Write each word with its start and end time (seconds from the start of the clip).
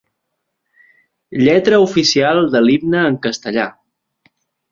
Lletra 1.41 1.81
oficial 1.83 2.41
de 2.55 2.63
l'himne 2.65 3.05
en 3.11 3.19
castellà. 3.27 3.67